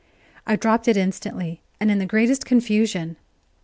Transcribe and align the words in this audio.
I 0.47 0.55
dropped 0.55 0.87
it 0.87 0.97
instantly 0.97 1.61
in 1.79 1.99
the 1.99 2.07
greatest 2.07 2.43
confusion. 2.43 3.17